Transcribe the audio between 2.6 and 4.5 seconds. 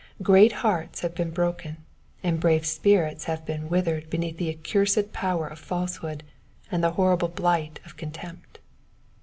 spirits have been withered beneath the